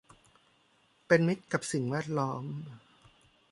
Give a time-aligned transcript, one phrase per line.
[1.07, 2.45] เป็นมิตรกับสิ่งแวดล้อม